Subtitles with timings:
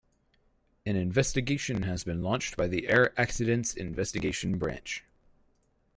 [0.83, 5.03] An investigation has been launched by the Air Accidents Investigation Branch.